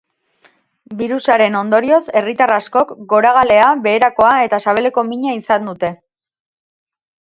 Birusaren 1.01 1.57
ondorioz 1.59 1.99
herritar 2.21 2.55
askok 2.57 2.95
goragalea, 3.13 3.69
beherakoa 3.87 4.35
eta 4.49 4.65
sabeleko 4.67 5.09
mina 5.15 5.39
izan 5.45 5.75
dute. 5.75 5.97